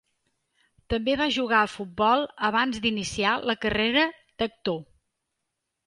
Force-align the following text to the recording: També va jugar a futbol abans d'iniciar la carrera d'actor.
També 0.93 1.13
va 1.21 1.27
jugar 1.35 1.59
a 1.59 1.67
futbol 1.75 2.27
abans 2.49 2.83
d'iniciar 2.87 3.37
la 3.53 3.59
carrera 3.67 4.11
d'actor. 4.43 4.85